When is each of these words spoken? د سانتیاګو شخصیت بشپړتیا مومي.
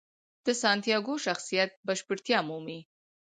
د 0.45 0.47
سانتیاګو 0.61 1.13
شخصیت 1.25 1.69
بشپړتیا 1.87 2.39
مومي. 2.47 2.79